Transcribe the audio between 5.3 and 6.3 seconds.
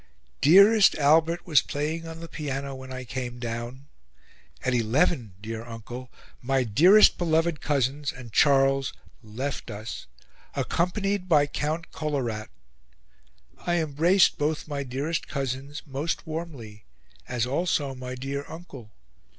dear Uncle,